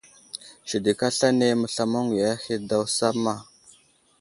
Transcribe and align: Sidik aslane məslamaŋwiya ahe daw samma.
Sidik 0.69 0.99
aslane 1.07 1.47
məslamaŋwiya 1.61 2.29
ahe 2.35 2.55
daw 2.69 2.83
samma. 2.97 3.33